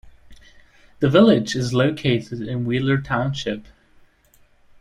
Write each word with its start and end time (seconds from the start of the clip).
The 0.99 1.11
village 1.11 1.55
is 1.55 1.75
located 1.75 2.41
in 2.41 2.65
Wheeler 2.65 2.97
Township. 2.99 3.67